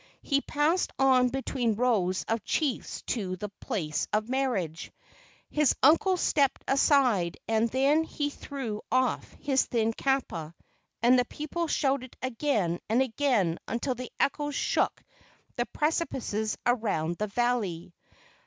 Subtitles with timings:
[0.23, 4.91] He passed on between rows of chiefs to the place of marriage.
[5.51, 10.55] His uncles stepped aside, and then he threw off his thin kapa
[11.03, 15.03] and the people shouted again and again until the echoes shook
[15.55, 17.93] the precipices around the valley.